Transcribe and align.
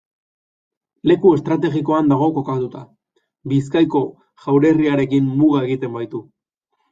Leku 1.09 1.33
estrategikoan 1.39 2.09
dago 2.11 2.29
kokatua, 2.37 2.81
Bizkaiko 3.53 4.03
Jaurerriarekin 4.47 5.29
muga 5.43 5.63
egiten 5.69 5.95
baitu. 6.01 6.25